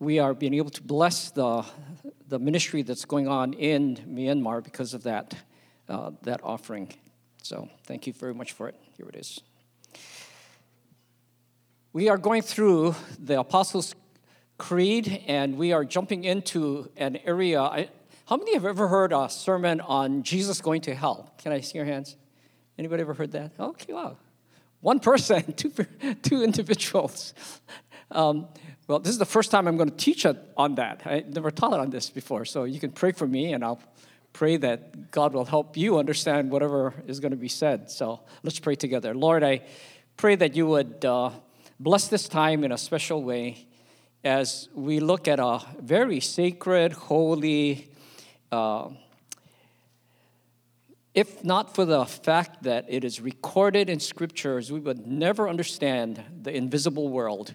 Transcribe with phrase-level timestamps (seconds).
[0.00, 1.64] we are being able to bless the,
[2.28, 5.34] the ministry that's going on in Myanmar because of that,
[5.88, 6.92] uh, that offering.
[7.42, 8.76] So thank you very much for it.
[8.96, 9.40] Here it is.
[11.92, 13.94] We are going through the Apostles'
[14.56, 17.60] Creed, and we are jumping into an area.
[17.60, 17.88] I,
[18.26, 21.32] how many have ever heard a sermon on Jesus going to hell?
[21.38, 22.16] Can I see your hands?
[22.78, 23.52] Anybody ever heard that?
[23.58, 24.16] Okay, wow.
[24.80, 25.72] One person, two,
[26.22, 27.34] two individuals.
[28.10, 28.48] Um,
[28.86, 30.26] well, this is the first time I'm going to teach
[30.56, 31.02] on that.
[31.04, 33.80] I never taught on this before, so you can pray for me, and I'll
[34.32, 37.90] pray that God will help you understand whatever is going to be said.
[37.90, 39.14] So let's pray together.
[39.14, 39.62] Lord, I
[40.16, 41.30] pray that you would uh,
[41.78, 43.66] bless this time in a special way
[44.24, 47.90] as we look at a very sacred, holy,
[48.50, 48.88] uh,
[51.14, 56.22] if not for the fact that it is recorded in scriptures, we would never understand
[56.42, 57.54] the invisible world.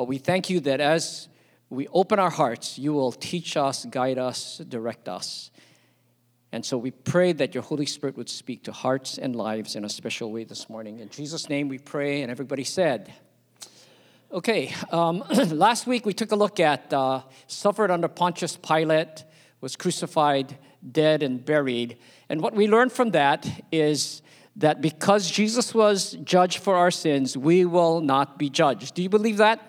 [0.00, 1.28] But we thank you that as
[1.68, 5.50] we open our hearts, you will teach us, guide us, direct us.
[6.52, 9.84] And so we pray that your Holy Spirit would speak to hearts and lives in
[9.84, 11.00] a special way this morning.
[11.00, 13.12] In Jesus' name we pray, and everybody said,
[14.32, 19.24] Okay, um, last week we took a look at uh, suffered under Pontius Pilate,
[19.60, 20.56] was crucified,
[20.90, 21.98] dead, and buried.
[22.30, 24.22] And what we learned from that is
[24.56, 28.94] that because Jesus was judged for our sins, we will not be judged.
[28.94, 29.66] Do you believe that?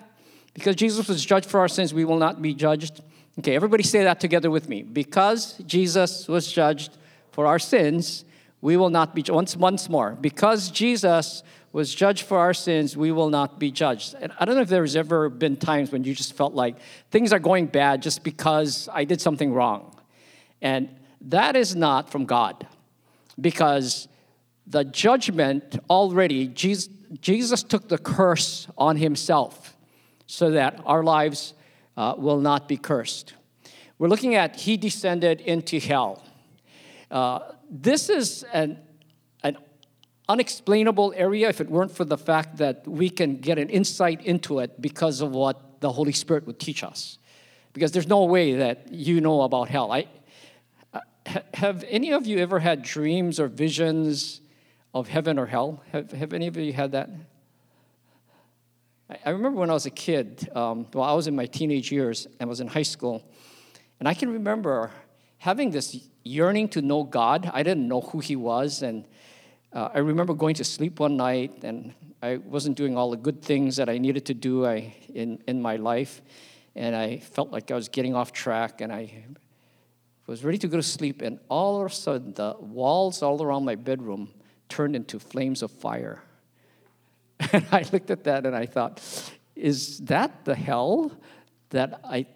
[0.54, 3.02] Because Jesus was judged for our sins, we will not be judged.
[3.38, 4.82] Okay, everybody say that together with me.
[4.82, 6.96] Because Jesus was judged
[7.30, 8.24] for our sins,
[8.60, 10.12] we will not be once once more.
[10.20, 11.42] Because Jesus
[11.72, 14.14] was judged for our sins, we will not be judged.
[14.20, 16.76] And I don't know if there's ever been times when you just felt like
[17.10, 19.98] things are going bad just because I did something wrong.
[20.60, 20.90] And
[21.22, 22.66] that is not from God.
[23.40, 24.06] Because
[24.66, 26.90] the judgment already, Jesus,
[27.22, 29.71] Jesus took the curse on himself
[30.32, 31.52] so that our lives
[31.94, 33.34] uh, will not be cursed.
[33.98, 36.24] We're looking at He descended into hell.
[37.10, 38.78] Uh, this is an,
[39.42, 39.58] an
[40.30, 44.60] unexplainable area if it weren't for the fact that we can get an insight into
[44.60, 47.18] it because of what the Holy Spirit would teach us.
[47.74, 49.92] Because there's no way that you know about hell.
[49.92, 50.06] I,
[50.94, 51.00] uh,
[51.52, 54.40] have any of you ever had dreams or visions
[54.94, 55.82] of heaven or hell?
[55.92, 57.10] Have, have any of you had that?
[59.24, 62.26] I remember when I was a kid, um, well, I was in my teenage years
[62.38, 63.22] and was in high school,
[63.98, 64.90] and I can remember
[65.38, 67.50] having this yearning to know God.
[67.52, 69.04] I didn't know who He was, and
[69.72, 73.42] uh, I remember going to sleep one night, and I wasn't doing all the good
[73.42, 76.22] things that I needed to do I, in, in my life,
[76.76, 79.24] and I felt like I was getting off track, and I
[80.26, 83.64] was ready to go to sleep, and all of a sudden, the walls all around
[83.64, 84.30] my bedroom
[84.68, 86.22] turned into flames of fire.
[87.52, 89.00] And I looked at that and I thought,
[89.56, 91.12] is that the hell
[91.70, 92.26] that I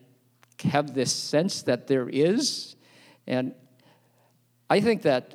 [0.65, 2.77] have this sense that there is?
[3.27, 3.55] And
[4.69, 5.35] I think that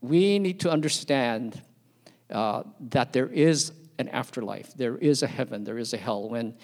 [0.00, 1.60] we need to understand
[2.30, 6.28] uh, that there is an afterlife, there is a heaven, there is a hell.
[6.28, 6.54] When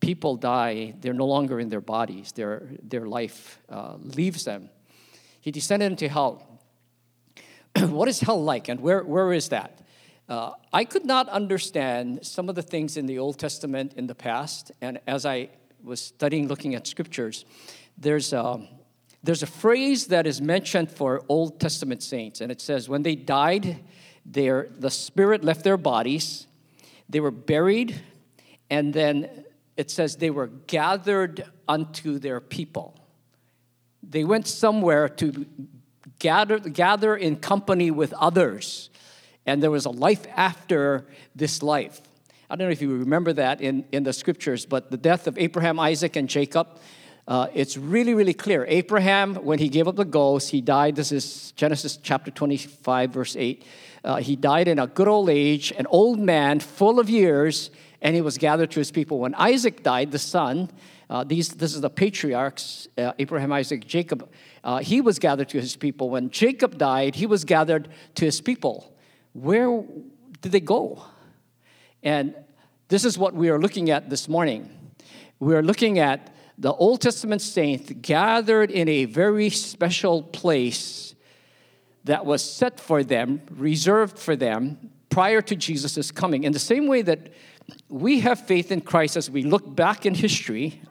[0.00, 4.68] people die, they're no longer in their bodies, their, their life uh, leaves them.
[5.40, 6.60] He descended into hell.
[7.78, 9.80] what is hell like, and where, where is that?
[10.28, 14.14] Uh, I could not understand some of the things in the Old Testament in the
[14.14, 15.50] past, and as I
[15.82, 17.44] was studying, looking at scriptures,
[17.98, 18.66] there's a,
[19.22, 23.16] there's a phrase that is mentioned for Old Testament saints, and it says, when they
[23.16, 23.80] died,
[24.24, 26.46] their, the spirit left their bodies,
[27.08, 28.00] they were buried,
[28.70, 29.44] and then
[29.76, 32.96] it says they were gathered unto their people.
[34.02, 35.46] They went somewhere to
[36.20, 38.90] gather, gather in company with others
[39.46, 42.00] and there was a life after this life.
[42.48, 45.38] I don't know if you remember that in, in the scriptures, but the death of
[45.38, 46.68] Abraham, Isaac, and Jacob,
[47.26, 48.66] uh, it's really, really clear.
[48.68, 50.96] Abraham, when he gave up the ghost, he died.
[50.96, 53.64] This is Genesis chapter 25, verse 8.
[54.04, 57.70] Uh, he died in a good old age, an old man, full of years,
[58.02, 59.20] and he was gathered to his people.
[59.20, 60.68] When Isaac died, the son,
[61.08, 64.28] uh, these, this is the patriarchs, uh, Abraham, Isaac, Jacob,
[64.64, 66.10] uh, he was gathered to his people.
[66.10, 68.91] When Jacob died, he was gathered to his people
[69.32, 69.84] where
[70.40, 71.04] did they go?
[72.02, 72.34] And
[72.88, 74.70] this is what we are looking at this morning.
[75.38, 81.14] We are looking at the Old Testament saints gathered in a very special place
[82.04, 86.44] that was set for them, reserved for them prior to Jesus' coming.
[86.44, 87.32] In the same way that
[87.88, 90.82] we have faith in Christ as we look back in history,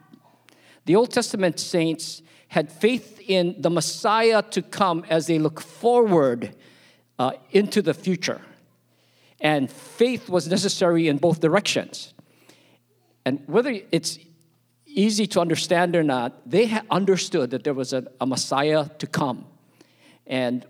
[0.84, 6.54] the Old Testament saints had faith in the Messiah to come as they look forward
[7.18, 8.40] uh, into the future.
[9.40, 12.14] And faith was necessary in both directions.
[13.24, 14.18] And whether it's
[14.86, 19.46] easy to understand or not, they understood that there was a, a Messiah to come.
[20.26, 20.66] And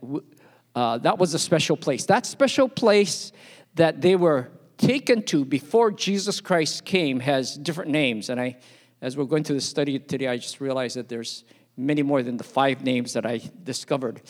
[0.75, 2.07] uh, that was a special place.
[2.07, 3.33] That special place
[3.75, 8.29] that they were taken to before Jesus Christ came has different names.
[8.31, 8.57] And I,
[9.01, 11.45] as we're going through the study today, I just realized that there's
[11.77, 14.23] many more than the five names that I discovered.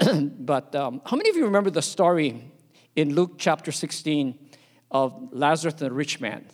[0.38, 2.42] but um, how many of you remember the story
[2.96, 4.38] in Luke chapter 16
[4.90, 6.46] of Lazarus and the rich man?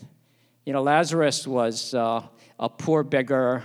[0.64, 2.22] You know, Lazarus was uh,
[2.58, 3.62] a poor beggar,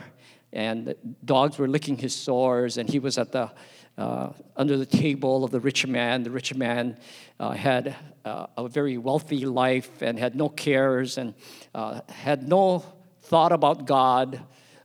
[0.53, 0.93] and
[1.25, 3.51] dogs were licking his sores, and he was at the
[3.97, 6.23] uh, under the table of the rich man.
[6.23, 6.97] The rich man
[7.39, 11.33] uh, had uh, a very wealthy life and had no cares and
[11.73, 12.85] uh, had no
[13.23, 14.41] thought about God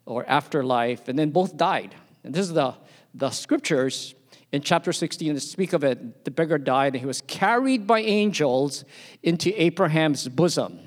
[0.07, 1.95] or afterlife, and then both died.
[2.25, 2.75] And this is the,
[3.15, 4.15] the scriptures
[4.53, 6.25] in chapter 16 that speak of it.
[6.25, 8.85] The beggar died, and he was carried by angels
[9.23, 10.79] into Abraham's bosom.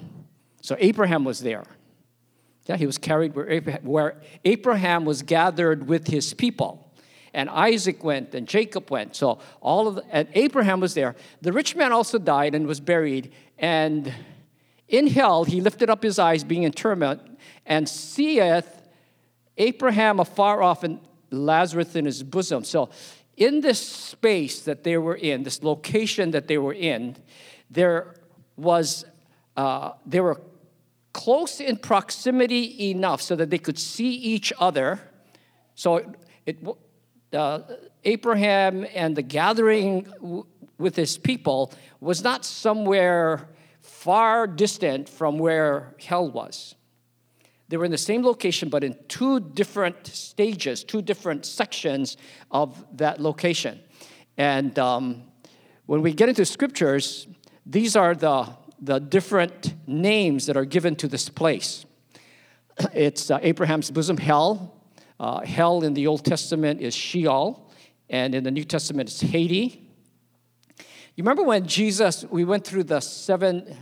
[0.61, 1.65] So Abraham was there.
[2.65, 6.89] Yeah, he was carried where Abraham, where Abraham was gathered with his people
[7.33, 9.15] and Isaac went, and Jacob went.
[9.15, 11.15] So all of the, and Abraham was there.
[11.41, 13.31] The rich man also died and was buried.
[13.57, 14.13] And
[14.87, 17.21] in hell he lifted up his eyes, being in torment,
[17.65, 18.67] and seeth
[19.57, 20.99] Abraham afar off and
[21.31, 22.63] Lazarus in his bosom.
[22.63, 22.89] So
[23.39, 27.15] in this space that they were in, this location that they were in,
[27.71, 28.15] there
[28.57, 29.05] was
[29.55, 30.39] uh, they were
[31.13, 34.99] close in proximity enough so that they could see each other.
[35.75, 36.07] So it,
[36.45, 36.57] it
[37.33, 37.61] uh,
[38.03, 40.45] Abraham and the gathering w-
[40.77, 43.49] with his people was not somewhere
[43.81, 46.75] far distant from where hell was.
[47.69, 52.17] They were in the same location, but in two different stages, two different sections
[52.49, 53.79] of that location.
[54.37, 55.23] And um,
[55.85, 57.27] when we get into scriptures,
[57.65, 58.49] these are the,
[58.81, 61.85] the different names that are given to this place.
[62.93, 64.73] It's uh, Abraham's bosom, hell,
[65.19, 67.69] uh, hell in the Old Testament is Sheol,
[68.09, 69.75] and in the New Testament it's Hades.
[71.15, 73.77] You remember when Jesus, we went through the seven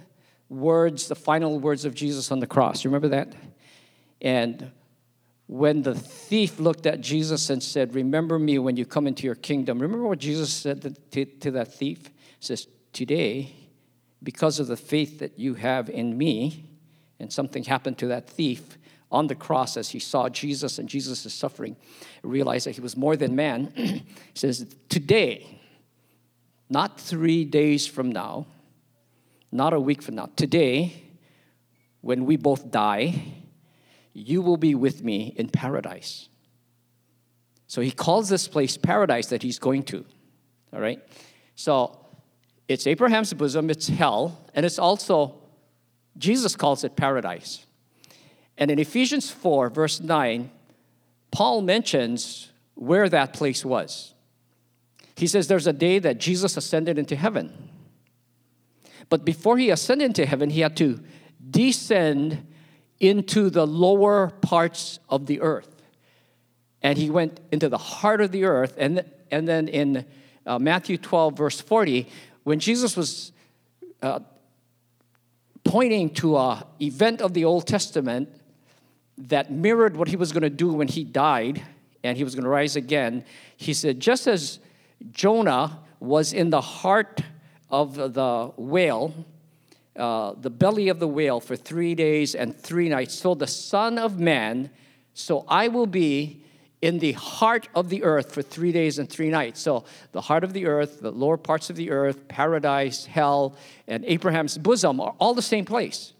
[0.50, 2.84] words, the final words of Jesus on the cross.
[2.84, 3.34] You remember that?
[4.22, 4.72] And
[5.48, 9.36] when the thief looked at Jesus and said, Remember me when you come into your
[9.36, 12.06] kingdom, remember what Jesus said to, to that thief?
[12.06, 13.54] He says, Today,
[14.22, 16.70] because of the faith that you have in me,
[17.20, 18.78] and something happened to that thief,
[19.12, 21.78] on the cross as he saw Jesus and Jesus' suffering,
[22.24, 23.72] realized that he was more than man.
[23.76, 24.04] he
[24.34, 25.62] says, Today,
[26.70, 28.48] not three days from now,
[29.52, 31.04] not a week from now, today,
[32.02, 33.24] when we both die,
[34.18, 36.28] you will be with me in paradise.
[37.68, 40.04] So he calls this place paradise that he's going to.
[40.74, 41.00] All right?
[41.56, 42.04] So
[42.68, 45.36] it's Abraham's bosom, it's hell, and it's also,
[46.18, 47.66] Jesus calls it paradise.
[48.58, 50.50] And in Ephesians 4, verse 9,
[51.30, 54.16] Paul mentions where that place was.
[55.16, 57.70] He says there's a day that Jesus ascended into heaven.
[59.10, 61.00] But before he ascended into heaven, he had to
[61.52, 62.47] descend
[63.00, 65.70] into the lower parts of the earth.
[66.82, 68.76] And he went into the heart of the earth.
[68.78, 70.06] And, and then in
[70.46, 72.08] uh, Matthew 12, verse 40,
[72.44, 73.32] when Jesus was
[74.02, 74.20] uh,
[75.64, 78.30] pointing to an event of the Old Testament
[79.18, 81.62] that mirrored what he was going to do when he died
[82.04, 83.26] and he was going to rise again.
[83.58, 84.60] He said, just as
[85.12, 87.22] Jonah was in the heart
[87.70, 89.14] of the whale,
[89.98, 93.98] uh, the belly of the whale for three days and three nights, so the Son
[93.98, 94.70] of Man,
[95.14, 96.44] so I will be
[96.82, 99.60] in the heart of the earth for three days and three nights.
[99.60, 103.56] So, the heart of the earth, the lower parts of the earth, paradise, hell,
[103.88, 106.14] and Abraham's bosom are all the same place.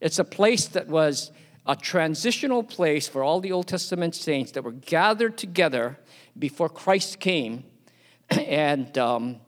[0.00, 1.30] It's a place that was
[1.66, 5.98] a transitional place for all the Old Testament saints that were gathered together
[6.38, 7.64] before Christ came
[8.30, 9.40] and um,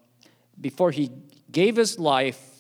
[0.61, 1.11] before he
[1.50, 2.51] gave his life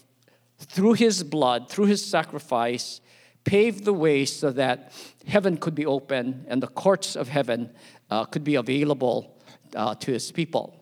[0.66, 3.00] through his blood, through his sacrifice,
[3.44, 4.92] paved the way so that
[5.26, 7.70] heaven could be open and the courts of heaven
[8.10, 9.36] uh, could be available
[9.74, 10.78] uh, to his people.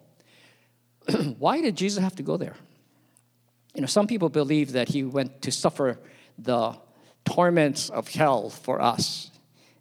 [1.39, 2.57] Why did Jesus have to go there?
[3.75, 5.99] You know, some people believe that he went to suffer
[6.39, 6.77] the
[7.25, 9.31] torments of hell for us.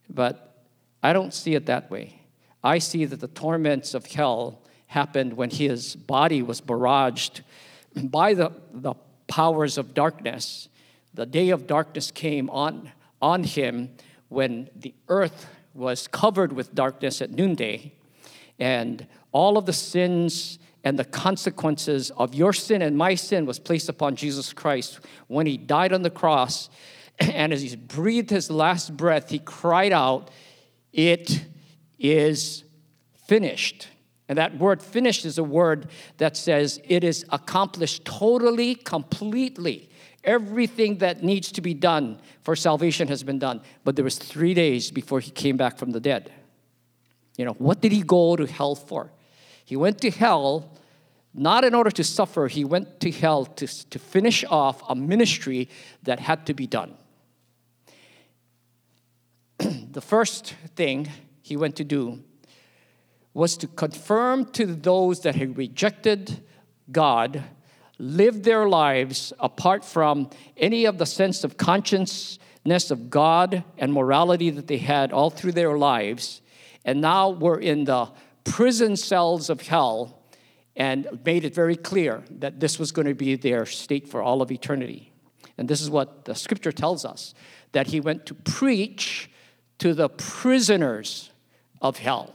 [0.10, 0.64] But
[1.02, 2.22] I don't see it that way.
[2.64, 7.42] I see that the torments of hell happened when his body was barraged
[7.96, 8.94] by the, the
[9.30, 10.68] powers of darkness.
[11.14, 13.92] The day of darkness came on, on him
[14.28, 17.94] when the earth was covered with darkness at noonday,
[18.60, 23.60] and all of the sins and the consequences of your sin and my sin was
[23.60, 26.70] placed upon Jesus Christ when he died on the cross
[27.20, 30.30] And as he breathed his last breath, he cried out,
[30.94, 31.46] It
[31.98, 32.64] is
[33.28, 33.88] finished.
[34.30, 39.90] And that word finished is a word that says it is accomplished totally, completely.
[40.24, 43.62] Everything that needs to be done for salvation has been done.
[43.84, 46.32] But there was three days before he came back from the dead.
[47.38, 49.12] You know, what did he go to hell for?
[49.66, 50.78] He went to hell
[51.34, 55.70] not in order to suffer, he went to hell to, to finish off a ministry
[56.04, 56.96] that had to be done.
[59.58, 61.08] the first thing
[61.42, 62.24] he went to do
[63.34, 66.44] was to confirm to those that had rejected
[66.92, 67.44] God,
[67.98, 74.50] lived their lives apart from any of the sense of consciousness of God and morality
[74.50, 76.42] that they had all through their lives,
[76.86, 78.10] and now were in the
[78.44, 80.22] prison cells of hell
[80.76, 84.42] and made it very clear that this was going to be their state for all
[84.42, 85.12] of eternity.
[85.58, 87.34] And this is what the scripture tells us
[87.74, 89.30] that he went to preach
[89.80, 91.32] to the prisoners
[91.82, 92.34] of hell.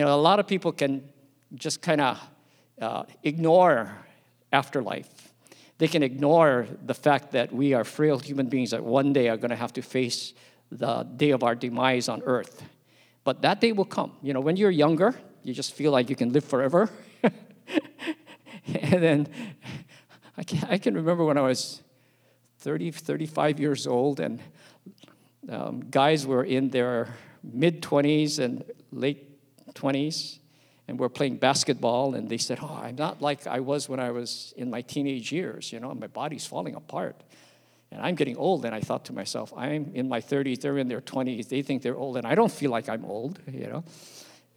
[0.00, 1.06] You know, a lot of people can
[1.54, 2.18] just kind of
[2.80, 3.94] uh, ignore
[4.50, 5.10] afterlife.
[5.76, 9.36] They can ignore the fact that we are frail human beings that one day are
[9.36, 10.32] going to have to face
[10.72, 12.62] the day of our demise on earth.
[13.24, 14.12] But that day will come.
[14.22, 16.88] You know, when you're younger, you just feel like you can live forever.
[17.22, 19.28] and then
[20.38, 21.82] I can, I can remember when I was
[22.60, 24.40] 30, 35 years old, and
[25.50, 29.29] um, guys were in their mid 20s and late
[29.74, 30.40] 20s
[30.90, 34.10] and we're playing basketball and they said oh i'm not like i was when i
[34.10, 37.16] was in my teenage years you know my body's falling apart.
[37.92, 40.88] And i'm getting old and i thought to myself i'm in my 30s they're in
[40.88, 43.84] their 20s they think they're old and i don't feel like i'm old you know?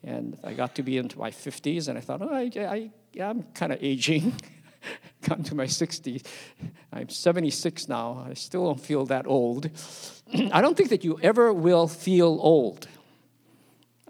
[0.03, 3.29] And i got to be into my 50s and i thought oh i, I yeah,
[3.29, 4.33] i'm kind of aging.
[5.27, 6.25] Gotten to my 60s
[6.91, 9.69] i'm 76 now i still don't feel that old.
[10.51, 12.87] I don't think that you ever will feel old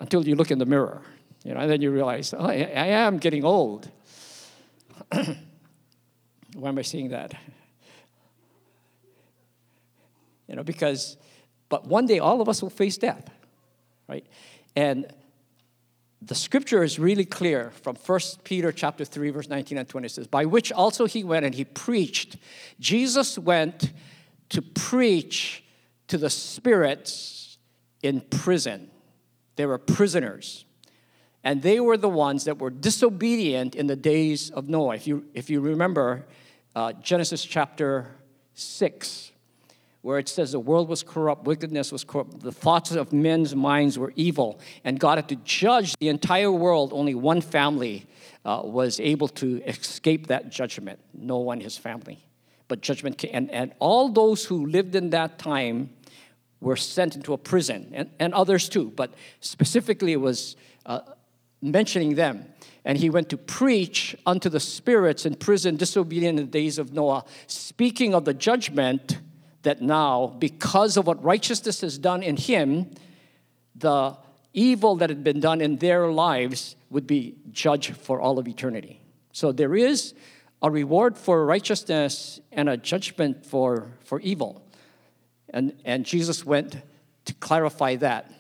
[0.04, 1.02] until you look in the mirror.
[1.46, 3.90] You know, and then you realize, oh, I, I am getting old.
[5.10, 7.34] Why am I seeing that?
[10.50, 11.16] You know, because,
[11.70, 13.30] but one day all of us will face death,
[14.10, 14.28] right?
[14.76, 15.06] And
[16.22, 20.10] the scripture is really clear from 1 Peter chapter 3, verse 19 and 20 it
[20.10, 22.36] says, By which also he went and he preached.
[22.78, 23.94] Jesus went
[24.50, 25.64] to preach
[26.10, 27.58] to the spirits
[28.02, 28.90] in prison
[29.56, 30.66] they were prisoners.
[31.44, 34.96] And they were the ones that were disobedient in the days of Noah.
[34.96, 36.26] If you, if you remember
[36.76, 38.08] uh, Genesis chapter
[38.54, 39.32] 6,
[40.04, 43.98] where it says the world was corrupt, wickedness was corrupt, the thoughts of men's minds
[43.98, 46.92] were evil, and God had to judge the entire world.
[46.94, 48.06] Only one family
[48.46, 52.20] uh, was able to escape that judgment Noah and his family.
[52.68, 55.90] But judgment came, and, and all those who lived in that time
[56.64, 60.56] were sent into a prison, and, and others too, but specifically it was
[60.86, 61.02] uh,
[61.62, 62.46] mentioning them.
[62.86, 66.92] And he went to preach unto the spirits in prison, disobedient in the days of
[66.92, 69.20] Noah, speaking of the judgment
[69.62, 72.92] that now, because of what righteousness has done in him,
[73.76, 74.18] the
[74.54, 79.00] evil that had been done in their lives would be judged for all of eternity.
[79.32, 80.14] So there is
[80.62, 84.62] a reward for righteousness and a judgment for, for evil.
[85.54, 86.78] And, and Jesus went
[87.26, 88.32] to clarify that.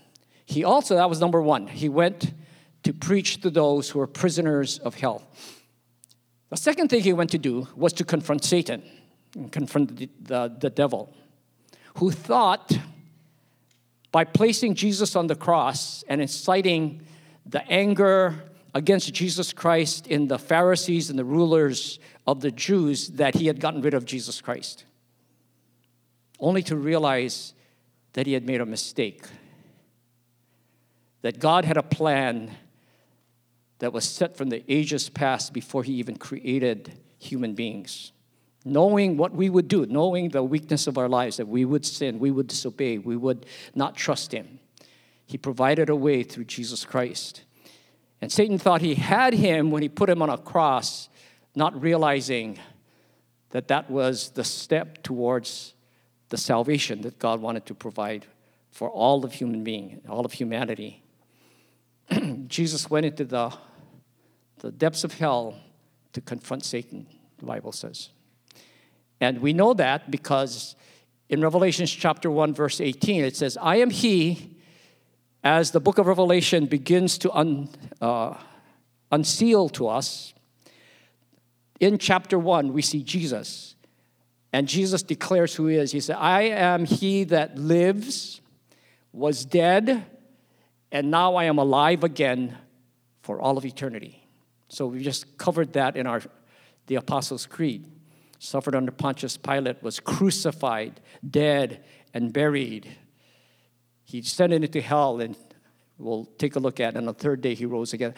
[0.45, 2.33] He also, that was number one, he went
[2.81, 5.23] to preach to those who are prisoners of hell.
[6.49, 8.83] The second thing he went to do was to confront Satan
[9.35, 11.13] and confront the, the, the devil,
[11.95, 12.77] who thought
[14.11, 17.01] by placing Jesus on the cross and inciting
[17.45, 18.43] the anger
[18.75, 23.59] against Jesus Christ in the Pharisees and the rulers of the Jews that he had
[23.59, 24.85] gotten rid of Jesus Christ
[26.43, 27.53] only to realize
[28.13, 29.25] that he had made a mistake.
[31.21, 32.51] That God had a plan
[33.79, 38.11] that was set from the ages past before he even created human beings.
[38.65, 42.19] Knowing what we would do, knowing the weakness of our lives, that we would sin,
[42.19, 44.59] we would disobey, we would not trust him.
[45.25, 47.43] He provided a way through Jesus Christ.
[48.21, 51.07] And Satan thought he had him when he put him on a cross,
[51.55, 52.59] not realizing
[53.51, 55.72] that that was the step towards
[56.33, 58.25] the salvation that God wanted to provide
[58.71, 61.03] for all of human being, all of humanity.
[62.47, 63.53] Jesus went into the,
[64.57, 65.59] the depths of hell
[66.11, 67.05] to confront Satan,
[67.37, 68.09] the Bible says.
[69.21, 70.75] And we know that because
[71.29, 74.57] in Revelation chapter 1, verse 18, it says, I am he,
[75.43, 77.69] as the book of Revelation begins to un,
[78.01, 78.33] uh,
[79.11, 80.33] unseal to us.
[81.79, 83.72] In chapter 1, we see Jesus
[84.53, 85.91] And Jesus declares who he is.
[85.91, 88.39] He said, I am he that lives,
[89.11, 90.05] was dead,
[90.91, 92.55] and now I am alive again
[93.23, 94.27] for all of eternity.
[94.69, 96.21] So we just covered that in our
[96.87, 97.89] the Apostles' Creed.
[98.39, 101.83] Suffered under Pontius Pilate, was crucified, dead,
[102.13, 102.97] and buried.
[104.03, 105.37] He descended into hell, and
[105.97, 106.89] we'll take a look at.
[106.89, 108.13] And on the third day, he rose again.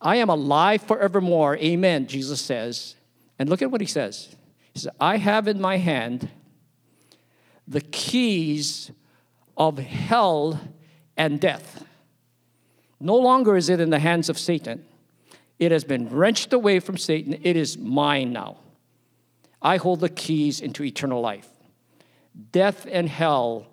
[0.00, 1.56] I am alive forevermore.
[1.58, 2.94] Amen, Jesus says.
[3.38, 4.34] And look at what he says.
[5.00, 6.28] I have in my hand
[7.66, 8.90] the keys
[9.56, 10.60] of hell
[11.16, 11.84] and death.
[13.00, 14.84] No longer is it in the hands of Satan.
[15.58, 17.38] It has been wrenched away from Satan.
[17.42, 18.58] It is mine now.
[19.60, 21.48] I hold the keys into eternal life.
[22.52, 23.66] Death and hell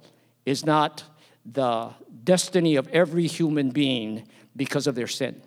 [0.46, 1.04] is not
[1.46, 1.92] the
[2.24, 5.42] destiny of every human being because of their sin.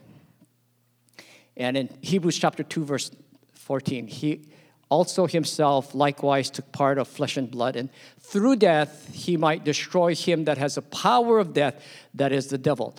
[1.57, 3.11] And in Hebrews chapter 2, verse
[3.55, 4.49] 14, he
[4.89, 7.91] also himself likewise took part of flesh and blood, and
[8.21, 11.83] through death he might destroy him that has the power of death,
[12.15, 12.97] that is the devil.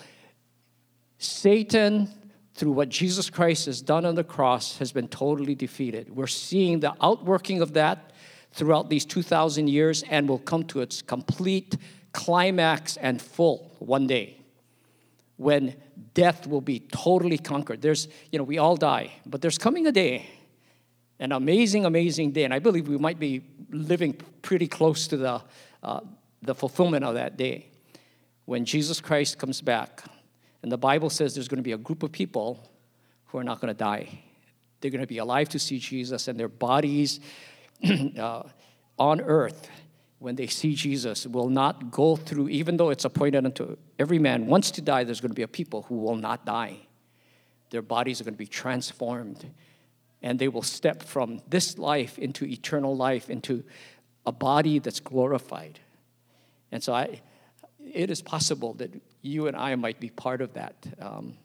[1.18, 2.10] Satan,
[2.54, 6.16] through what Jesus Christ has done on the cross, has been totally defeated.
[6.16, 8.12] We're seeing the outworking of that
[8.54, 11.78] throughout these 2,000 years and will come to its complete
[12.14, 14.38] climax and full one day
[15.38, 15.76] when
[16.14, 17.82] death will be totally conquered.
[17.82, 20.28] There's, you know, we all die, but there's coming a day,
[21.20, 25.42] an amazing, amazing day, and I believe we might be living pretty close to the,
[25.84, 26.00] uh,
[26.42, 27.68] the fulfillment of that day
[28.46, 30.04] when Jesus Christ comes back.
[30.64, 32.70] And the Bible says there's going to be a group of people
[33.26, 34.24] who are not going to die.
[34.82, 37.20] They're going to be alive to see Jesus, and their bodies
[38.18, 38.44] uh,
[38.98, 39.70] on earth
[40.20, 44.48] when they see Jesus will not go through, even though it's appointed unto every man
[44.48, 46.76] wants to die, there's going to be a people who will not die.
[47.70, 49.50] Their bodies are going to be transformed,
[50.22, 53.64] and they will step from this life into eternal life, into
[54.26, 55.80] a body that's glorified.
[56.72, 57.22] And so I,
[57.80, 61.36] it is possible that you and I might be part of that, um,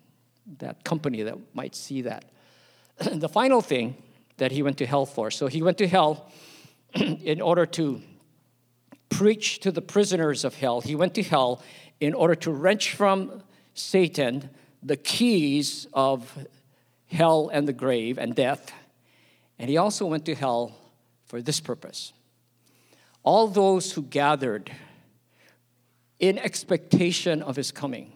[0.59, 2.25] that company that might see that.
[3.13, 3.97] the final thing
[4.37, 5.31] that he went to hell for.
[5.31, 6.31] So he went to hell
[6.95, 8.03] in order to
[9.09, 10.81] preach to the prisoners of hell.
[10.81, 11.63] He went to hell
[12.01, 13.43] in order to wrench from
[13.75, 14.51] Satan
[14.83, 16.47] the keys of
[17.07, 18.73] hell and the grave and death.
[19.59, 20.77] And he also went to hell
[21.25, 22.13] for this purpose.
[23.23, 24.71] All those who gathered
[26.19, 28.13] in expectation of his coming,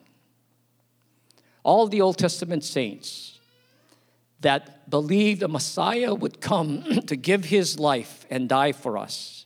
[1.62, 3.38] all the Old Testament saints
[4.40, 9.38] that believed the Messiah would come to give his life and die for us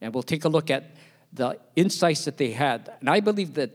[0.00, 0.90] and we'll take a look at
[1.32, 2.92] the insights that they had.
[3.00, 3.70] And I believe that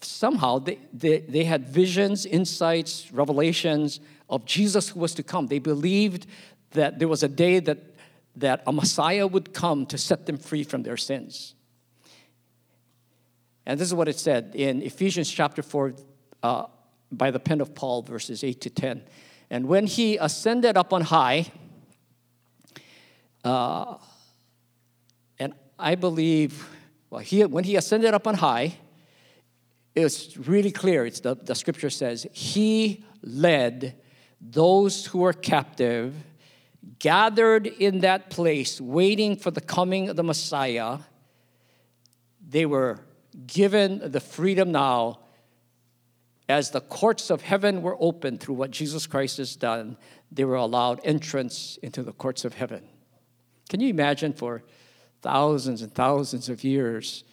[0.00, 5.46] somehow they, they, they had visions, insights, revelations of Jesus who was to come.
[5.46, 6.26] They believed
[6.72, 7.78] that there was a day that,
[8.36, 11.54] that a Messiah would come to set them free from their sins.
[13.66, 15.94] And this is what it said in Ephesians chapter 4
[16.42, 16.64] uh,
[17.12, 19.02] by the pen of Paul, verses 8 to 10.
[19.50, 21.50] And when he ascended up on high,
[23.44, 23.96] uh,
[25.38, 26.68] and I believe,
[27.10, 28.76] well, he, when he ascended up on high,
[29.94, 31.06] it's really clear.
[31.06, 33.96] It's the, the scripture says, He led
[34.40, 36.14] those who were captive,
[36.98, 40.98] gathered in that place, waiting for the coming of the Messiah.
[42.46, 43.00] They were
[43.46, 45.20] given the freedom now
[46.48, 49.98] as the courts of heaven were opened through what Jesus Christ has done,
[50.32, 52.82] they were allowed entrance into the courts of heaven.
[53.68, 54.62] Can you imagine for
[55.22, 57.24] thousands and thousands of years.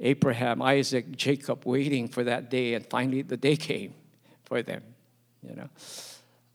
[0.00, 3.94] Abraham, Isaac, Jacob waiting for that day, and finally the day came
[4.44, 4.82] for them.
[5.48, 5.68] You know,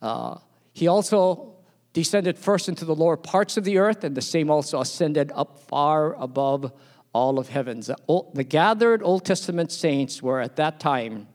[0.02, 0.38] uh,
[0.73, 1.56] he also
[1.93, 5.60] descended first into the lower parts of the earth, and the same also ascended up
[5.60, 6.71] far above
[7.13, 7.88] all of heavens.
[7.88, 11.28] The, old, the gathered Old Testament saints were at that time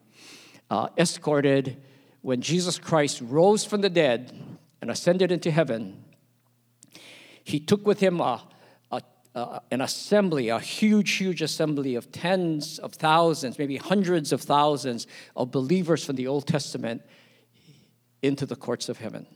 [0.71, 1.83] uh, escorted
[2.23, 4.33] when Jesus Christ rose from the dead
[4.81, 6.05] and ascended into heaven.
[7.43, 8.43] He took with him a
[9.35, 15.07] uh, an assembly, a huge, huge assembly of tens of thousands, maybe hundreds of thousands
[15.35, 17.03] of believers from the Old Testament
[18.25, 19.27] into the courts of heaven.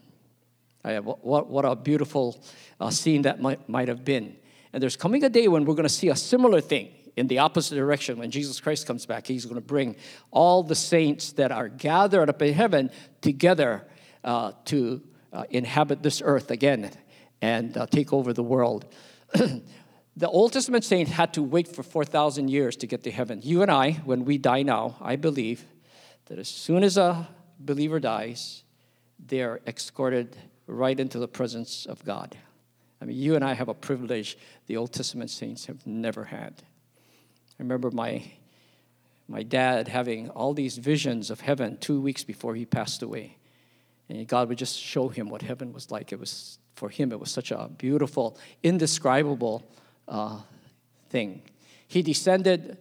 [0.84, 2.42] Uh, what, what a beautiful
[2.80, 4.36] uh, scene that might, might have been.
[4.72, 7.38] And there's coming a day when we're going to see a similar thing in the
[7.38, 8.18] opposite direction.
[8.18, 9.96] When Jesus Christ comes back, he's going to bring
[10.30, 13.86] all the saints that are gathered up in heaven together
[14.24, 16.90] uh, to uh, inhabit this earth again
[17.42, 18.86] and uh, take over the world.
[20.16, 23.40] the Old Testament saints had to wait for 4,000 years to get to heaven.
[23.42, 25.64] You and I, when we die now, I believe
[26.26, 28.62] that as soon as a believer dies,
[29.24, 32.36] they are escorted right into the presence of God.
[33.00, 36.54] I mean, you and I have a privilege the Old Testament saints have never had.
[37.58, 38.22] I remember my,
[39.28, 43.36] my dad having all these visions of heaven two weeks before he passed away.
[44.08, 46.12] And God would just show him what heaven was like.
[46.12, 49.68] It was, for him, it was such a beautiful, indescribable
[50.06, 50.40] uh,
[51.10, 51.42] thing.
[51.86, 52.78] He descended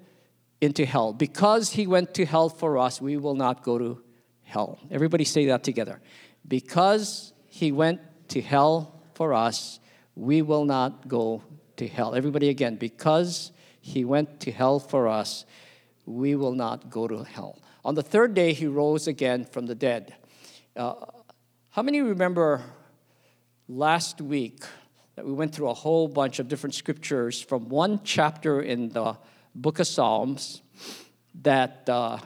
[0.62, 1.14] into hell.
[1.14, 4.02] Because he went to hell for us, we will not go to
[4.44, 4.80] hell.
[4.90, 6.00] Everybody say that together.
[6.48, 9.80] Because he went to hell for us,
[10.16, 11.44] we will not go
[11.78, 12.16] to hell.
[12.16, 15.46] Everybody again, because he went to hell for us,
[16.06, 17.60] we will not go to hell.
[17.84, 20.16] On the third day, he rose again from the dead.
[20.76, 20.96] Uh,
[21.70, 22.64] how many remember
[23.68, 24.64] last week
[25.16, 29.18] that we went through a whole bunch of different scriptures from one chapter in the
[29.56, 30.62] book of Psalms
[31.42, 32.20] that uh,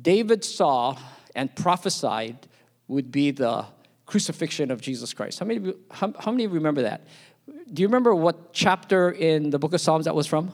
[0.00, 0.96] David saw
[1.34, 2.46] and prophesied
[2.88, 3.64] would be the
[4.06, 5.38] crucifixion of Jesus Christ.
[5.38, 7.06] How many, how, how many remember that?
[7.72, 10.52] Do you remember what chapter in the book of Psalms that was from?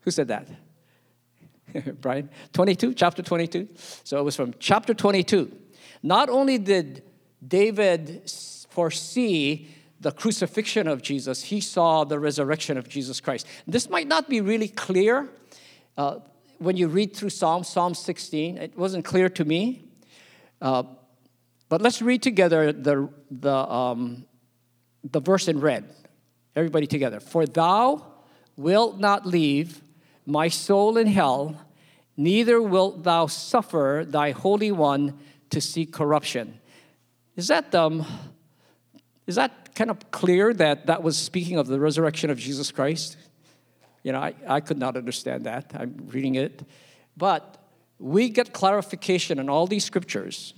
[0.00, 0.48] Who said that?
[2.00, 2.30] Brian?
[2.52, 3.68] 22, chapter 22.
[4.04, 5.56] So it was from chapter 22.
[6.02, 7.04] Not only did
[7.46, 8.30] David
[8.70, 9.68] foresee
[10.00, 13.46] the crucifixion of Jesus, he saw the resurrection of Jesus Christ.
[13.66, 15.28] This might not be really clear
[15.96, 16.20] uh,
[16.58, 18.58] when you read through Psalm, Psalm 16.
[18.58, 19.89] It wasn't clear to me.
[20.60, 20.82] Uh,
[21.68, 24.26] but let's read together the, the, um,
[25.04, 25.88] the verse in red.
[26.56, 27.20] Everybody together.
[27.20, 28.06] For thou
[28.56, 29.82] wilt not leave
[30.26, 31.60] my soul in hell,
[32.16, 35.18] neither wilt thou suffer thy Holy One
[35.50, 36.58] to see corruption.
[37.36, 38.04] Is that, um,
[39.26, 43.16] is that kind of clear that that was speaking of the resurrection of Jesus Christ?
[44.02, 45.72] You know, I, I could not understand that.
[45.74, 46.62] I'm reading it.
[47.16, 47.59] But
[48.00, 50.54] we get clarification in all these scriptures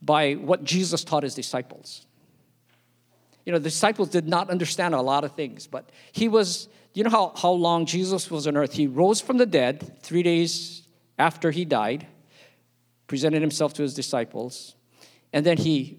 [0.00, 2.06] by what Jesus taught his disciples.
[3.44, 7.04] You know, the disciples did not understand a lot of things, but he was, you
[7.04, 8.72] know how, how long Jesus was on earth?
[8.72, 10.82] He rose from the dead three days
[11.18, 12.06] after he died,
[13.06, 14.74] presented himself to his disciples,
[15.32, 15.98] and then he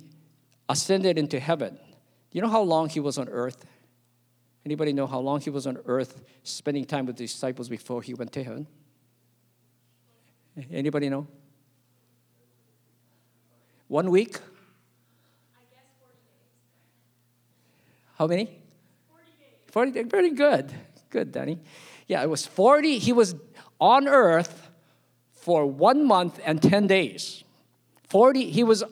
[0.68, 1.78] ascended into heaven.
[2.32, 3.66] You know how long he was on earth?
[4.66, 8.14] Anybody know how long he was on earth spending time with the disciples before he
[8.14, 8.68] went to heaven?
[10.72, 11.28] Anybody know?
[13.88, 14.38] One week?
[18.18, 18.46] How many?
[18.46, 18.62] 40
[19.40, 19.72] days.
[19.72, 20.06] 40 days.
[20.10, 20.74] Very good.
[21.10, 21.60] Good, Danny.
[22.08, 23.00] Yeah, it was 40.
[23.00, 23.36] He was
[23.80, 24.70] on earth
[25.34, 27.44] for one month and 10 days.
[28.08, 28.84] 40, he was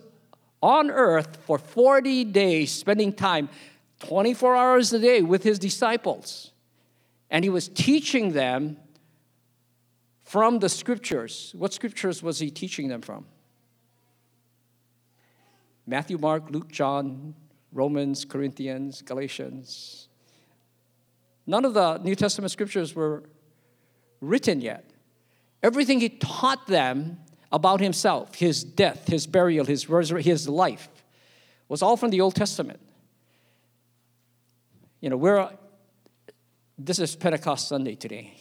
[0.62, 3.50] on earth for 40 days, spending time
[4.00, 6.52] 24 hours a day with his disciples.
[7.30, 8.78] And he was teaching them
[10.32, 11.54] from the scriptures.
[11.58, 13.26] What scriptures was he teaching them from?
[15.86, 17.36] Matthew, Mark, Luke, John,
[17.74, 20.08] Romans, Corinthians, Galatians.
[21.46, 23.24] None of the New Testament scriptures were
[24.22, 24.90] written yet.
[25.62, 27.18] Everything he taught them
[27.52, 30.88] about himself, his death, his burial, his resurrection, his life,
[31.68, 32.80] was all from the Old Testament.
[35.02, 35.50] You know, we're,
[36.78, 38.34] this is Pentecost Sunday today.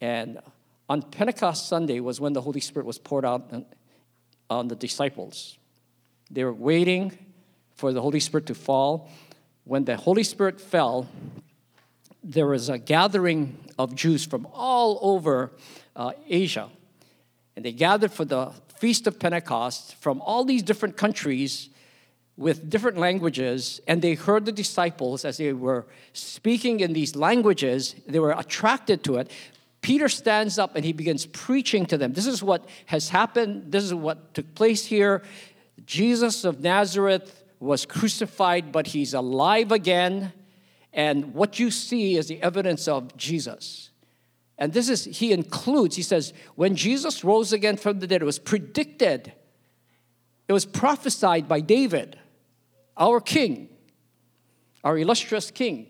[0.00, 0.40] And
[0.88, 3.52] on Pentecost Sunday was when the Holy Spirit was poured out
[4.48, 5.58] on, the disciples.
[6.30, 7.16] They were waiting
[7.74, 9.10] for the Holy Spirit to fall.
[9.64, 11.08] When the Holy Spirit fell,
[12.22, 15.52] there was a gathering of Jews from all over
[15.94, 16.68] uh, Asia.
[17.56, 21.70] And they gathered for the Feast of Pentecost from all these different countries
[22.36, 27.94] with different languages, and they heard the disciples as they were speaking in these languages.
[28.06, 29.30] They were attracted to it.
[29.86, 32.12] Peter stands up and he begins preaching to them.
[32.12, 35.22] This is what has happened, this is what took place here.
[35.84, 40.32] Jesus of Nazareth was crucified, but he's alive again.
[40.92, 43.90] And what you see is the evidence of Jesus.
[44.58, 48.24] And this is, he includes, he says, when Jesus rose again from the dead, it
[48.24, 49.34] was predicted,
[50.48, 52.18] it was prophesied by David,
[52.96, 53.68] our king,
[54.82, 55.86] our illustrious king.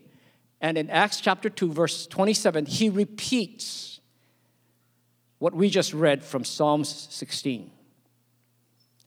[0.59, 3.99] And in Acts chapter 2, verse 27, he repeats
[5.39, 7.69] what we just read from Psalms 16.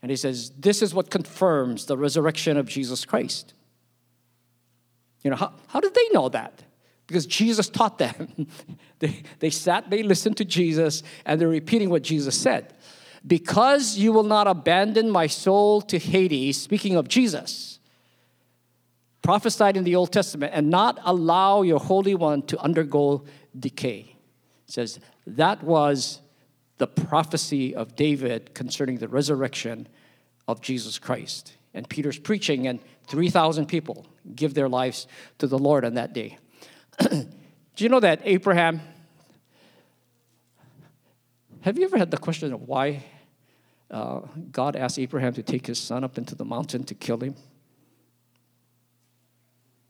[0.03, 3.55] And he says, This is what confirms the resurrection of Jesus Christ.
[5.23, 6.63] You know, how, how did they know that?
[7.07, 8.47] Because Jesus taught them.
[9.01, 12.73] they, they sat, they listened to Jesus, and they're repeating what Jesus said.
[13.27, 17.80] Because you will not abandon my soul to Hades, speaking of Jesus,
[19.23, 23.25] prophesied in the Old Testament, and not allow your Holy One to undergo
[23.59, 24.17] decay.
[24.67, 26.21] It says, that was
[26.79, 29.87] the prophecy of David concerning the resurrection
[30.49, 31.57] of Jesus Christ.
[31.75, 35.07] And Peter's preaching, and 3,000 people give their lives
[35.39, 36.39] to the Lord on that day.
[37.01, 37.27] Do
[37.85, 38.81] you know that Abraham?
[41.63, 43.05] Have you ever had the question of why
[43.91, 47.35] uh, God asked Abraham to take his son up into the mountain to kill him?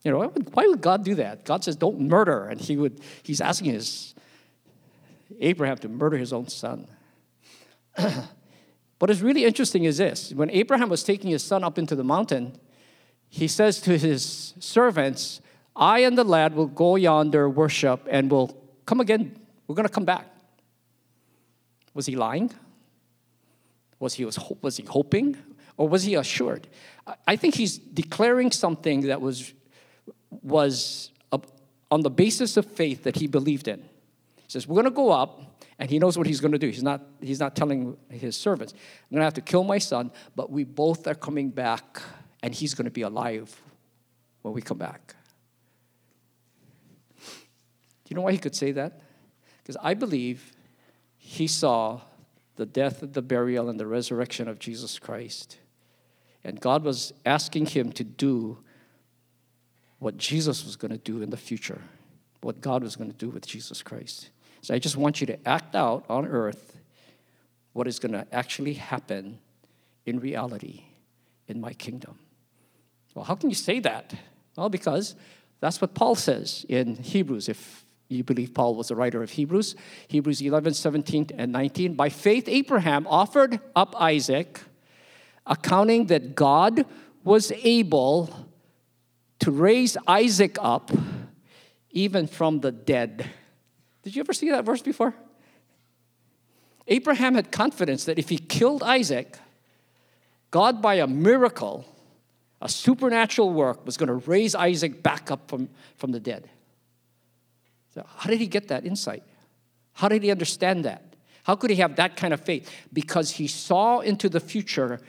[0.02, 1.44] You know, why would, God do that?
[1.44, 2.46] God says, don't murder.
[2.46, 4.14] And he would, he's asking his
[5.40, 6.86] Abraham to murder his own son.
[8.98, 12.04] what is really interesting is this when Abraham was taking his son up into the
[12.04, 12.58] mountain,
[13.28, 15.40] he says to his servants,
[15.76, 19.38] I and the lad will go yonder, worship, and we'll come again.
[19.66, 20.26] We're going to come back.
[21.94, 22.50] Was he lying?
[23.98, 25.36] Was he, was, was he hoping?
[25.76, 26.68] Or was he assured?
[27.26, 29.52] I think he's declaring something that was,
[30.30, 31.10] was
[31.90, 33.80] on the basis of faith that he believed in.
[33.80, 35.40] He says, We're going to go up,
[35.78, 36.68] and he knows what he's going to do.
[36.68, 40.12] He's not, he's not telling his servants, I'm going to have to kill my son,
[40.36, 42.00] but we both are coming back
[42.42, 43.54] and he's going to be alive
[44.42, 45.14] when we come back.
[47.18, 49.00] Do you know why he could say that?
[49.62, 50.52] Because I believe
[51.16, 52.00] he saw
[52.56, 55.58] the death, the burial, and the resurrection of Jesus Christ.
[56.42, 58.58] And God was asking him to do
[60.00, 61.80] what Jesus was going to do in the future,
[62.40, 64.30] what God was going to do with Jesus Christ.
[64.62, 66.76] So I just want you to act out on earth
[67.72, 69.38] what is going to actually happen
[70.04, 70.82] in reality
[71.46, 72.18] in my kingdom.
[73.14, 74.12] Well, how can you say that?
[74.56, 75.14] Well, because
[75.60, 79.76] that's what Paul says in Hebrews, if you believe Paul was the writer of Hebrews.
[80.08, 81.94] Hebrews 11, 17, and 19.
[81.94, 84.60] By faith, Abraham offered up Isaac,
[85.46, 86.86] accounting that God
[87.22, 88.49] was able
[89.40, 90.90] to raise Isaac up
[91.90, 93.28] even from the dead.
[94.02, 95.14] Did you ever see that verse before?
[96.86, 99.38] Abraham had confidence that if he killed Isaac,
[100.50, 101.84] God, by a miracle,
[102.60, 106.50] a supernatural work was going to raise Isaac back up from, from the dead.
[107.94, 109.22] So, how did he get that insight?
[109.94, 111.14] How did he understand that?
[111.44, 112.70] How could he have that kind of faith?
[112.92, 115.00] Because he saw into the future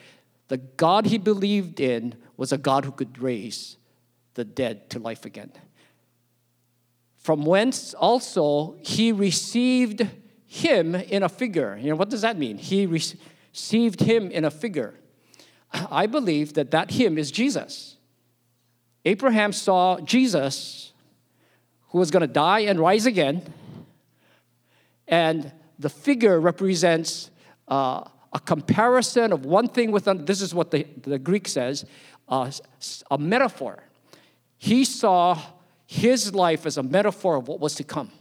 [0.47, 3.77] the God he believed in was a God who could raise
[4.41, 5.51] the dead to life again.
[7.17, 10.07] From whence also he received
[10.47, 11.77] him in a figure.
[11.79, 12.57] You know, what does that mean?
[12.57, 14.95] He received him in a figure.
[15.71, 17.97] I believe that that him is Jesus.
[19.05, 20.91] Abraham saw Jesus,
[21.89, 23.43] who was going to die and rise again,
[25.07, 27.29] and the figure represents
[27.67, 30.25] uh, a comparison of one thing with another.
[30.25, 31.85] This is what the, the Greek says
[32.27, 32.51] uh,
[33.11, 33.83] a metaphor.
[34.61, 35.39] He saw
[35.87, 38.11] his life as a metaphor of what was to come.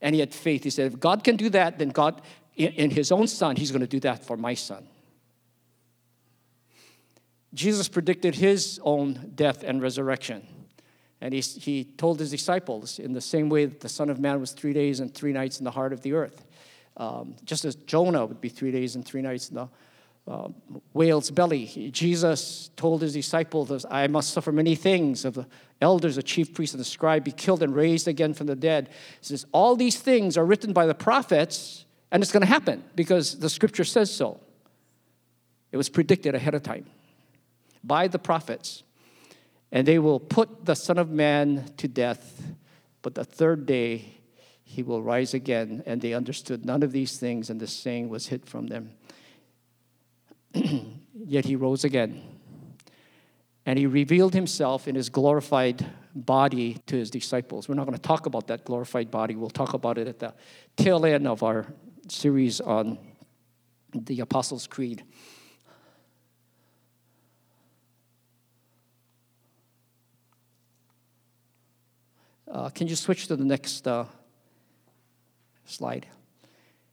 [0.00, 0.62] And he had faith.
[0.62, 2.22] He said, if God can do that, then God,
[2.54, 4.86] in, his own son, he's going to do that for my son.
[7.52, 10.46] Jesus predicted his own death and resurrection.
[11.20, 14.38] And he, he told his disciples in the same way that the Son of Man
[14.38, 16.46] was three days and three nights in the heart of the earth.
[16.96, 19.68] Um, just as Jonah would be three days and three nights in the
[20.26, 20.48] uh,
[20.92, 21.90] whale's belly.
[21.92, 25.46] Jesus told his disciples, I must suffer many things of the
[25.80, 28.88] elders, the chief priests, and the scribe, be killed and raised again from the dead.
[29.20, 32.84] He says, All these things are written by the prophets, and it's going to happen
[32.94, 34.40] because the scripture says so.
[35.72, 36.86] It was predicted ahead of time
[37.82, 38.82] by the prophets.
[39.72, 42.42] And they will put the Son of Man to death,
[43.02, 44.16] but the third day
[44.64, 45.82] he will rise again.
[45.86, 48.92] And they understood none of these things, and the saying was hid from them.
[51.14, 52.22] Yet he rose again.
[53.66, 57.68] And he revealed himself in his glorified body to his disciples.
[57.68, 59.36] We're not going to talk about that glorified body.
[59.36, 60.34] We'll talk about it at the
[60.76, 61.66] tail end of our
[62.08, 62.98] series on
[63.94, 65.04] the Apostles' Creed.
[72.50, 74.04] Uh, can you switch to the next uh,
[75.64, 76.06] slide?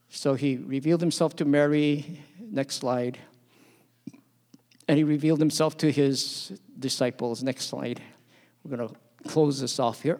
[0.10, 2.22] So he revealed himself to Mary.
[2.40, 3.18] Next slide.
[4.88, 7.44] And he revealed himself to his disciples.
[7.44, 8.02] Next slide.
[8.64, 8.96] We're going to
[9.30, 10.20] close this off here.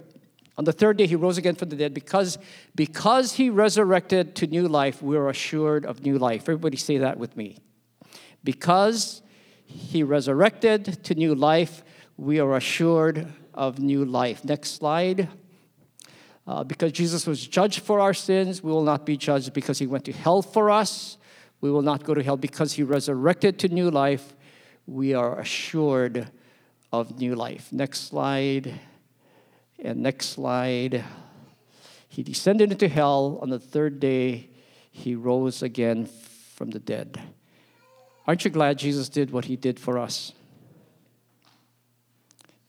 [0.58, 1.94] On the third day, he rose again from the dead.
[1.94, 2.38] Because,
[2.76, 6.44] because he resurrected to new life, we are assured of new life.
[6.44, 7.58] Everybody say that with me.
[8.44, 9.22] Because
[9.66, 11.84] he resurrected to new life,
[12.18, 14.44] we are assured of new life.
[14.44, 15.30] Next slide.
[16.48, 19.86] Uh, because Jesus was judged for our sins, we will not be judged because he
[19.86, 21.18] went to hell for us.
[21.60, 24.34] We will not go to hell because he resurrected to new life.
[24.88, 26.32] We are assured
[26.92, 27.72] of new life.
[27.72, 28.80] Next slide.
[29.78, 31.04] And next slide.
[32.10, 33.38] He descended into hell.
[33.44, 34.50] On the third day,
[34.90, 36.08] he rose again
[36.56, 37.22] from the dead.
[38.26, 40.34] Aren't you glad Jesus did what he did for us?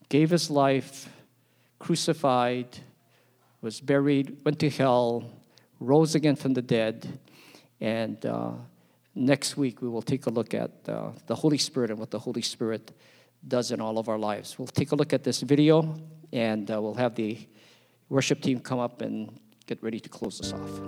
[0.09, 1.09] gave his life,
[1.79, 2.79] crucified,
[3.61, 5.31] was buried, went to hell,
[5.81, 7.19] rose again from the dead.
[7.81, 8.53] And uh,
[9.19, 12.19] next week, we will take a look at uh, the Holy Spirit and what the
[12.19, 12.93] Holy Spirit
[13.47, 14.59] does in all of our lives.
[14.59, 15.95] We'll take a look at this video,
[16.33, 17.39] and uh, we'll have the
[18.09, 20.81] worship team come up and get ready to close us off.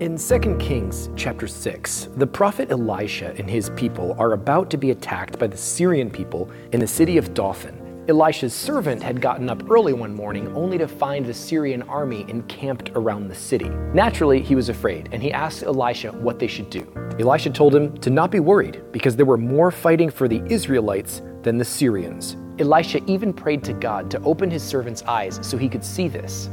[0.00, 4.90] In 2 Kings chapter 6, the prophet Elisha and his people are about to be
[4.90, 7.81] attacked by the Syrian people in the city of Dothan.
[8.08, 12.90] Elisha's servant had gotten up early one morning only to find the Syrian army encamped
[12.96, 13.68] around the city.
[13.94, 16.84] Naturally, he was afraid and he asked Elisha what they should do.
[17.20, 21.22] Elisha told him to not be worried because there were more fighting for the Israelites
[21.42, 22.36] than the Syrians.
[22.58, 26.46] Elisha even prayed to God to open his servant's eyes so he could see this.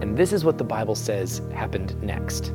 [0.00, 2.46] And this is what the Bible says happened next.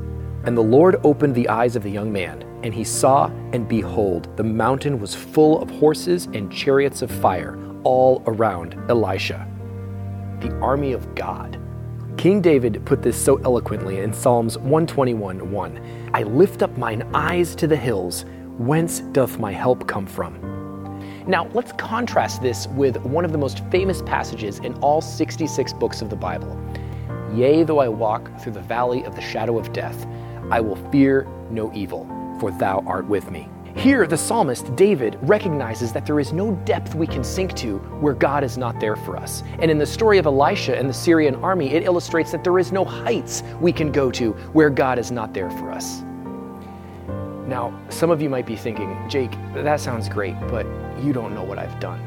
[0.43, 4.36] And the Lord opened the eyes of the young man, and he saw, and behold,
[4.38, 9.47] the mountain was full of horses and chariots of fire all around Elisha.
[10.41, 11.58] The army of God.
[12.17, 16.12] King David put this so eloquently in Psalms 121 1.
[16.13, 18.26] I lift up mine eyes to the hills,
[18.58, 20.34] whence doth my help come from?
[21.26, 26.02] Now, let's contrast this with one of the most famous passages in all 66 books
[26.02, 26.60] of the Bible.
[27.34, 30.06] Yea, though I walk through the valley of the shadow of death,
[30.52, 32.06] I will fear no evil,
[32.41, 33.47] for thou art with me.
[33.78, 38.16] Here, the psalmist David recognizes that there is no depth we can sink to where
[38.16, 39.44] God is not there for us.
[39.60, 42.72] And in the story of Elisha and the Syrian army, it illustrates that there is
[42.72, 46.02] no heights we can go to where God is not there for us.
[47.48, 50.66] Now, some of you might be thinking, Jake, that sounds great, but
[51.04, 52.02] you don't know what I've done.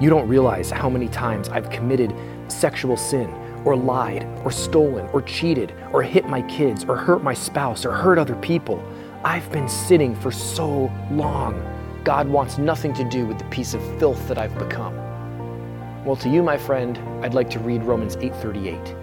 [0.00, 2.14] You don't realize how many times I've committed
[2.46, 3.28] sexual sin,
[3.64, 7.90] or lied, or stolen, or cheated, or hit my kids, or hurt my spouse, or
[7.90, 8.80] hurt other people.
[9.26, 11.60] I've been sitting for so long.
[12.04, 14.94] God wants nothing to do with the piece of filth that I've become.
[16.04, 18.94] Well, to you, my friend, I'd like to read Romans 8:38.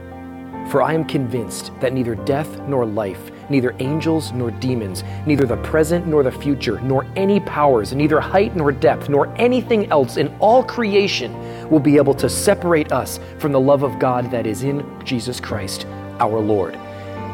[0.70, 5.58] For I am convinced that neither death nor life, neither angels nor demons, neither the
[5.58, 10.34] present nor the future, nor any powers, neither height nor depth, nor anything else in
[10.40, 11.34] all creation
[11.70, 15.42] will be able to separate us from the love of God that is in Jesus
[15.42, 15.86] Christ,
[16.22, 16.78] our Lord.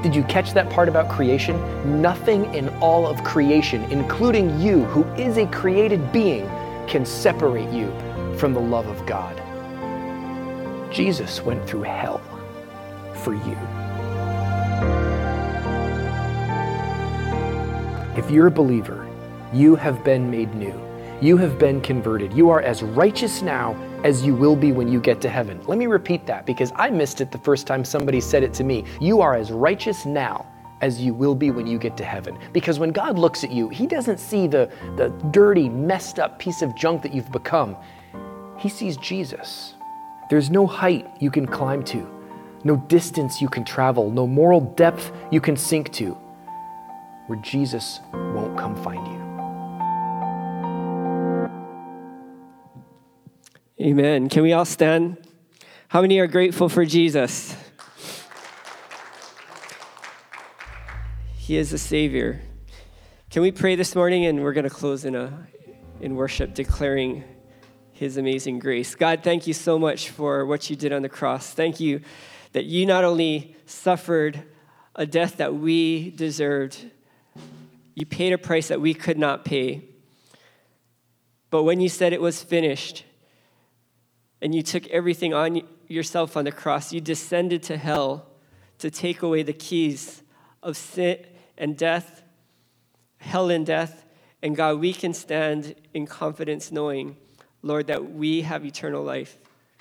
[0.01, 2.01] Did you catch that part about creation?
[2.01, 6.47] Nothing in all of creation, including you, who is a created being,
[6.87, 7.91] can separate you
[8.37, 9.35] from the love of God.
[10.89, 12.21] Jesus went through hell
[13.13, 13.57] for you.
[18.17, 19.05] If you're a believer,
[19.53, 20.79] you have been made new.
[21.21, 22.31] You have been converted.
[22.31, 25.61] You are as righteous now as you will be when you get to heaven.
[25.67, 28.63] Let me repeat that because I missed it the first time somebody said it to
[28.63, 28.85] me.
[29.01, 30.45] You are as righteous now
[30.79, 32.37] as you will be when you get to heaven.
[32.53, 36.61] Because when God looks at you, He doesn't see the, the dirty, messed up piece
[36.61, 37.75] of junk that you've become.
[38.57, 39.73] He sees Jesus.
[40.29, 42.09] There's no height you can climb to,
[42.63, 46.11] no distance you can travel, no moral depth you can sink to
[47.27, 49.18] where Jesus won't come find you.
[53.81, 54.27] Amen.
[54.27, 55.15] Can we all stand?
[55.87, 57.55] How many are grateful for Jesus?
[61.37, 62.41] He is the Savior.
[63.29, 64.25] Can we pray this morning?
[64.25, 65.47] And we're going to close in, a,
[66.01, 67.23] in worship, declaring
[67.93, 68.95] His amazing grace.
[68.95, 71.53] God, thank you so much for what you did on the cross.
[71.53, 72.01] Thank you
[72.51, 74.43] that you not only suffered
[74.93, 76.85] a death that we deserved,
[77.95, 79.85] you paid a price that we could not pay.
[81.49, 83.05] But when you said it was finished,
[84.41, 86.93] and you took everything on yourself on the cross.
[86.93, 88.27] You descended to hell
[88.77, 90.23] to take away the keys
[90.63, 91.17] of sin
[91.57, 92.23] and death,
[93.17, 94.05] hell and death.
[94.41, 97.17] And God, we can stand in confidence knowing,
[97.61, 99.37] Lord, that we have eternal life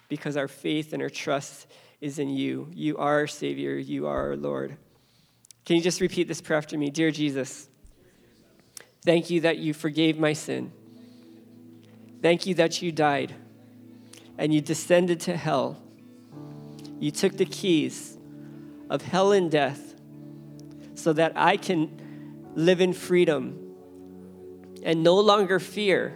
[0.09, 1.69] because our faith and our trust
[2.01, 2.69] is in you.
[2.75, 4.77] You are our Savior, you are our Lord.
[5.65, 6.91] Can you just repeat this prayer after me?
[6.91, 7.69] Dear Jesus,
[9.05, 10.73] thank you that you forgave my sin.
[12.23, 13.35] Thank you that you died
[14.39, 15.83] and you descended to hell.
[17.01, 18.17] You took the keys
[18.89, 19.95] of hell and death
[20.95, 23.75] so that I can live in freedom
[24.83, 26.15] and no longer fear.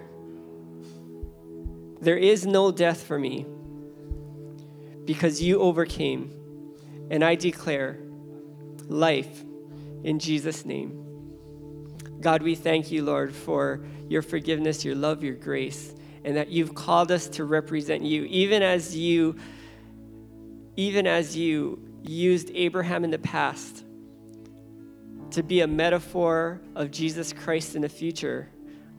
[2.00, 3.46] There is no death for me
[5.04, 6.38] because you overcame.
[7.10, 7.98] And I declare
[8.88, 9.44] life
[10.02, 10.98] in Jesus' name.
[12.20, 15.94] God, we thank you, Lord, for your forgiveness, your love, your grace
[16.24, 19.36] and that you've called us to represent you even as you
[20.76, 23.84] even as you used Abraham in the past
[25.30, 28.48] to be a metaphor of Jesus Christ in the future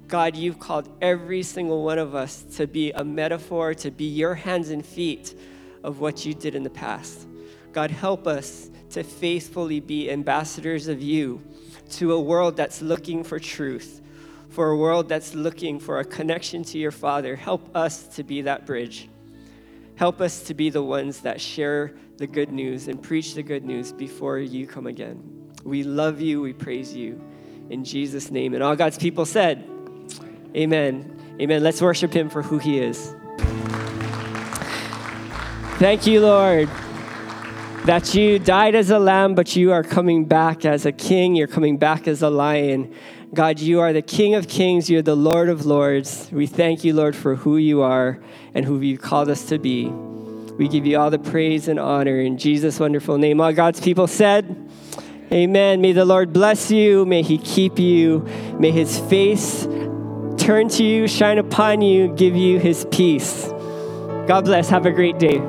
[0.07, 4.36] God, you've called every single one of us to be a metaphor, to be your
[4.36, 5.36] hands and feet
[5.84, 7.28] of what you did in the past.
[7.71, 11.41] God, help us to faithfully be ambassadors of you
[11.93, 14.01] to a world that's looking for truth,
[14.54, 17.36] for a world that's looking for a connection to your Father.
[17.36, 19.10] Help us to be that bridge.
[19.95, 23.66] Help us to be the ones that share the good news and preach the good
[23.66, 25.51] news before you come again.
[25.64, 27.20] We love you, we praise you.
[27.72, 28.54] In Jesus' name.
[28.54, 29.68] And all God's people said,
[30.56, 31.20] Amen.
[31.41, 31.64] Amen.
[31.64, 33.16] Let's worship him for who he is.
[35.80, 36.70] Thank you, Lord,
[37.86, 41.36] that you died as a lamb, but you are coming back as a king.
[41.36, 42.93] You're coming back as a lion.
[43.34, 44.91] God, you are the King of kings.
[44.91, 46.29] You're the Lord of lords.
[46.31, 48.19] We thank you, Lord, for who you are
[48.53, 49.88] and who you've called us to be.
[49.88, 53.41] We give you all the praise and honor in Jesus' wonderful name.
[53.41, 54.69] All God's people said,
[55.31, 55.81] Amen.
[55.81, 57.07] May the Lord bless you.
[57.07, 58.19] May he keep you.
[58.59, 59.63] May his face
[60.38, 63.47] turn to you, shine upon you, give you his peace.
[64.27, 64.69] God bless.
[64.69, 65.41] Have a great day.